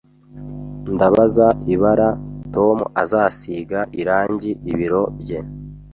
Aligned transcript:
Ndabaza 0.93 1.47
ibara 1.73 2.09
Tom 2.53 2.77
azasiga 3.03 3.79
irangi 4.01 4.51
ibiro 4.71 5.01
bye 5.21 5.39